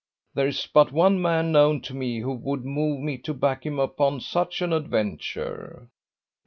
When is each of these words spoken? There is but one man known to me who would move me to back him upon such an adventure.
There 0.33 0.47
is 0.47 0.65
but 0.65 0.91
one 0.91 1.21
man 1.21 1.51
known 1.51 1.79
to 1.81 1.93
me 1.93 2.21
who 2.21 2.33
would 2.33 2.65
move 2.65 2.99
me 3.01 3.19
to 3.19 3.35
back 3.35 3.63
him 3.67 3.77
upon 3.77 4.19
such 4.21 4.59
an 4.63 4.73
adventure. 4.73 5.91